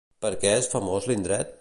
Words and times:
Per 0.25 0.31
què 0.45 0.53
és 0.61 0.71
famós 0.73 1.11
l'indret? 1.13 1.49